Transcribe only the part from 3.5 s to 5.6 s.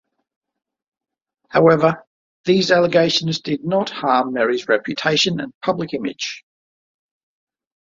not harm Meri's reputation and